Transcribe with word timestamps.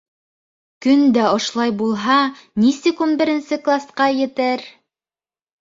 Көн 0.85 1.03
дә 1.17 1.25
ошолай 1.33 1.75
булһа, 1.83 2.17
нисек 2.63 3.05
ун 3.07 3.13
беренсе 3.21 3.63
класҡа 3.69 4.09
етер! 4.25 4.69